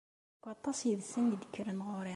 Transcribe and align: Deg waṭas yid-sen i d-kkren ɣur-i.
Deg 0.35 0.41
waṭas 0.43 0.79
yid-sen 0.87 1.33
i 1.33 1.37
d-kkren 1.41 1.79
ɣur-i. 1.87 2.09